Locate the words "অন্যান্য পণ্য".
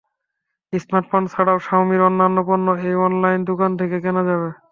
2.07-2.67